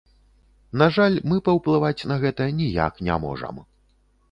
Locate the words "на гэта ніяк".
2.13-2.93